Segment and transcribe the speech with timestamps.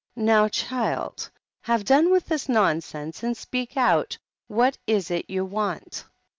[0.15, 1.29] "Now, child,
[1.61, 4.17] have done with this nonsense and speak out.
[4.47, 6.05] What is it you want